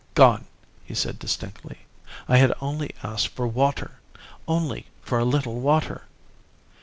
[0.15, 0.47] 'Gone!'
[0.83, 1.77] he said distinctly.
[2.27, 3.99] 'I had only asked for water
[4.47, 6.05] only for a little water....